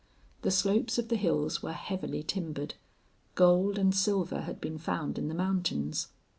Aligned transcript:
The 0.41 0.49
slopes 0.49 0.97
of 0.97 1.09
the 1.09 1.15
hills 1.15 1.61
were 1.61 1.73
heavily 1.73 2.23
timbered; 2.23 2.73
gold 3.35 3.77
and 3.77 3.93
silver 3.93 4.41
had 4.41 4.59
been 4.59 4.79
found 4.79 5.19
in 5.19 5.27
the 5.27 5.35
mountains. 5.35 6.07